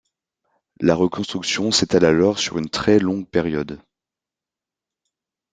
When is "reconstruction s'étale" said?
0.95-2.05